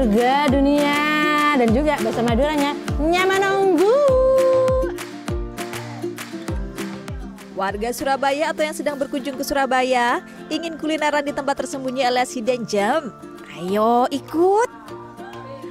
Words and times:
surga 0.00 0.48
dunia 0.48 0.96
dan 1.60 1.68
juga 1.76 2.00
bahasa 2.00 2.24
Maduranya 2.24 2.72
nyaman 2.96 3.36
nunggu. 3.36 4.00
Warga 7.52 7.92
Surabaya 7.92 8.48
atau 8.48 8.64
yang 8.64 8.72
sedang 8.72 8.96
berkunjung 8.96 9.36
ke 9.36 9.44
Surabaya 9.44 10.24
ingin 10.48 10.80
kulineran 10.80 11.20
di 11.20 11.36
tempat 11.36 11.60
tersembunyi 11.60 12.08
alias 12.08 12.32
hidden 12.32 12.64
gem? 12.64 13.12
Ayo 13.60 14.08
ikut! 14.08 14.79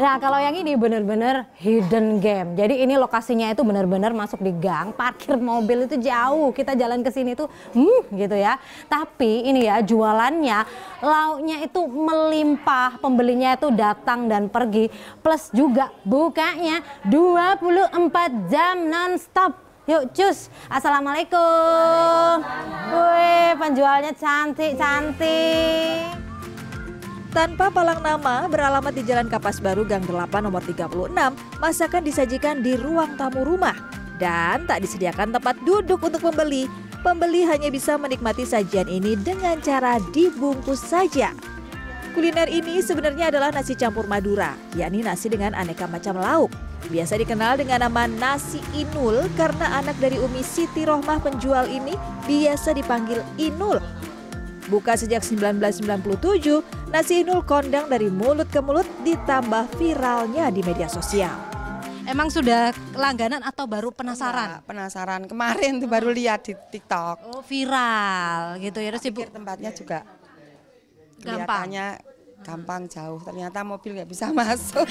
Nah 0.00 0.16
kalau 0.16 0.40
yang 0.40 0.56
ini 0.56 0.80
bener-bener 0.80 1.44
hidden 1.60 2.24
game. 2.24 2.56
Jadi 2.56 2.88
ini 2.88 2.96
lokasinya 2.96 3.52
itu 3.52 3.60
bener-bener 3.60 4.16
masuk 4.16 4.40
di 4.40 4.48
gang, 4.48 4.96
parkir 4.96 5.36
mobil 5.36 5.84
itu 5.84 6.00
jauh. 6.00 6.56
Kita 6.56 6.72
jalan 6.72 7.04
ke 7.04 7.12
sini 7.12 7.36
tuh, 7.36 7.52
hmm, 7.76 8.08
gitu 8.16 8.32
ya. 8.32 8.56
Tapi 8.88 9.44
ini 9.44 9.68
ya 9.68 9.84
jualannya, 9.84 10.64
lauknya 11.04 11.68
itu 11.68 11.84
melimpah, 11.84 12.96
pembelinya 12.96 13.60
itu 13.60 13.68
datang 13.76 14.24
dan 14.24 14.48
pergi. 14.48 14.88
Plus 15.20 15.52
juga 15.52 15.92
bukanya 16.00 16.80
24 17.04 18.48
jam 18.48 18.88
non-stop. 18.88 19.52
Yuk 19.84 20.16
cus, 20.16 20.48
Assalamualaikum. 20.72 22.40
Wih, 22.88 23.52
penjualnya 23.60 24.16
cantik-cantik. 24.16 26.29
Tanpa 27.30 27.70
palang 27.70 28.02
nama, 28.02 28.50
beralamat 28.50 28.90
di 28.90 29.06
Jalan 29.06 29.30
Kapas 29.30 29.62
Baru 29.62 29.86
Gang 29.86 30.02
8 30.02 30.42
nomor 30.42 30.66
36, 30.66 31.14
masakan 31.62 32.02
disajikan 32.02 32.58
di 32.58 32.74
ruang 32.74 33.14
tamu 33.14 33.46
rumah 33.46 33.78
dan 34.18 34.66
tak 34.66 34.82
disediakan 34.82 35.30
tempat 35.30 35.54
duduk 35.62 36.02
untuk 36.02 36.26
pembeli. 36.26 36.66
Pembeli 37.06 37.46
hanya 37.46 37.70
bisa 37.70 37.94
menikmati 37.94 38.42
sajian 38.42 38.90
ini 38.90 39.14
dengan 39.14 39.62
cara 39.62 40.02
dibungkus 40.10 40.82
saja. 40.82 41.30
Kuliner 42.18 42.50
ini 42.50 42.82
sebenarnya 42.82 43.30
adalah 43.30 43.54
nasi 43.54 43.78
campur 43.78 44.10
Madura, 44.10 44.58
yakni 44.74 45.06
nasi 45.06 45.30
dengan 45.30 45.54
aneka 45.54 45.86
macam 45.86 46.18
lauk. 46.18 46.50
Biasa 46.90 47.14
dikenal 47.14 47.62
dengan 47.62 47.86
nama 47.86 48.10
nasi 48.10 48.58
inul 48.74 49.30
karena 49.38 49.78
anak 49.78 49.94
dari 50.02 50.18
Umi 50.18 50.42
Siti 50.42 50.82
Rohmah 50.82 51.22
penjual 51.22 51.70
ini 51.70 51.94
biasa 52.26 52.74
dipanggil 52.74 53.22
Inul 53.38 53.78
Buka 54.70 54.94
sejak 54.94 55.26
1997, 55.26 56.94
nasi 56.94 57.26
inul 57.26 57.42
kondang 57.42 57.90
dari 57.90 58.06
mulut 58.06 58.46
ke 58.46 58.62
mulut 58.62 58.86
ditambah 59.02 59.66
viralnya 59.74 60.46
di 60.54 60.62
media 60.62 60.86
sosial. 60.86 61.34
Emang 62.06 62.30
sudah 62.30 62.70
langganan 62.94 63.42
atau 63.42 63.66
baru 63.66 63.90
penasaran? 63.90 64.62
Enggak, 64.62 64.66
penasaran. 64.70 65.20
Kemarin 65.26 65.82
tuh 65.82 65.90
baru 65.90 66.14
lihat 66.14 66.46
di 66.46 66.54
TikTok. 66.54 67.34
Oh, 67.34 67.42
viral 67.42 68.62
gitu 68.62 68.78
ya. 68.78 68.94
Terus 68.94 69.10
ibu 69.10 69.26
tempatnya 69.26 69.70
juga 69.74 70.06
gampang. 71.18 71.66
gampang 72.46 72.82
jauh. 72.86 73.18
Ternyata 73.26 73.66
mobil 73.66 73.98
nggak 73.98 74.10
bisa 74.10 74.30
masuk. 74.38 74.86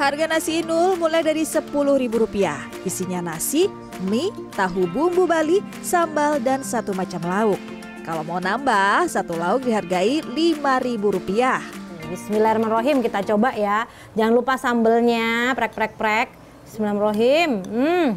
Harga 0.00 0.24
nasi 0.32 0.64
inul 0.64 0.96
mulai 0.96 1.20
dari 1.20 1.44
Rp10.000. 1.44 2.88
Isinya 2.88 3.20
nasi, 3.20 3.68
mie, 4.06 4.32
tahu 4.56 4.88
bumbu 4.88 5.28
Bali, 5.28 5.60
sambal, 5.84 6.40
dan 6.40 6.64
satu 6.64 6.96
macam 6.96 7.20
lauk. 7.24 7.60
Kalau 8.00 8.24
mau 8.24 8.40
nambah, 8.40 9.06
satu 9.06 9.36
lauk 9.36 9.68
dihargai 9.68 10.24
Rp5.000. 10.24 11.80
Bismillahirrahmanirrahim 12.10 13.06
kita 13.06 13.22
coba 13.22 13.54
ya. 13.54 13.86
Jangan 14.18 14.34
lupa 14.34 14.58
sambelnya, 14.58 15.54
prek 15.54 15.72
prek 15.76 15.94
prek. 15.94 16.28
Bismillahirrahmanirrahim. 16.66 17.50
Hmm. 17.70 18.08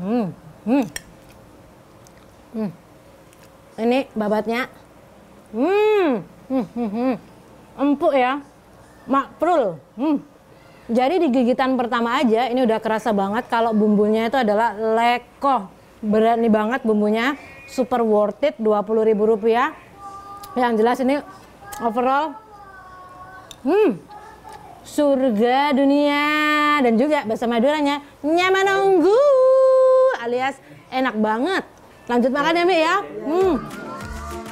Hmm. 0.00 0.26
Hmm. 0.68 0.84
Hmm. 2.52 2.70
Ini 3.80 3.98
babatnya. 4.12 4.68
Hmm. 5.56 6.20
Hmm. 6.52 6.66
Hmm. 6.76 6.90
hmm. 6.92 7.14
Empuk 7.80 8.12
ya. 8.12 8.44
Makprul. 9.08 9.80
Hmm. 9.96 10.20
Jadi 10.88 11.20
di 11.20 11.28
gigitan 11.28 11.76
pertama 11.76 12.18
aja 12.18 12.48
ini 12.48 12.64
udah 12.64 12.78
kerasa 12.80 13.12
banget 13.12 13.46
kalau 13.52 13.74
bumbunya 13.76 14.30
itu 14.30 14.40
adalah 14.40 14.74
leko. 14.74 15.68
Berani 16.00 16.48
banget 16.48 16.80
bumbunya, 16.80 17.36
super 17.68 18.00
worth 18.00 18.40
it, 18.40 18.56
ribu 18.56 19.22
rupiah. 19.28 19.76
Yang 20.56 20.72
jelas 20.80 20.98
ini 21.04 21.20
overall 21.84 22.34
hmm, 23.62 24.00
surga 24.82 25.76
dunia 25.76 26.24
dan 26.82 26.96
juga 26.96 27.22
bahasa 27.28 27.46
Maduranya 27.46 28.02
nyaman 28.24 28.64
nunggu 28.66 29.20
alias 30.24 30.56
enak 30.90 31.14
banget. 31.16 31.64
Lanjut 32.10 32.30
makan 32.34 32.58
ya, 32.58 32.64
Mbak 32.66 32.80
ya. 32.80 32.96
Hmm. 33.22 33.56